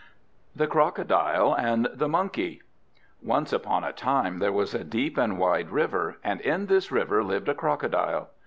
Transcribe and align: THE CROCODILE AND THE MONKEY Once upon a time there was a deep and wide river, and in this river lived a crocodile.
THE 0.55 0.65
CROCODILE 0.65 1.53
AND 1.59 1.87
THE 1.93 2.07
MONKEY 2.09 2.63
Once 3.21 3.53
upon 3.53 3.83
a 3.83 3.93
time 3.93 4.39
there 4.39 4.51
was 4.51 4.73
a 4.73 4.83
deep 4.83 5.15
and 5.15 5.37
wide 5.37 5.69
river, 5.69 6.17
and 6.23 6.41
in 6.41 6.65
this 6.65 6.91
river 6.91 7.23
lived 7.23 7.47
a 7.49 7.53
crocodile. 7.53 8.31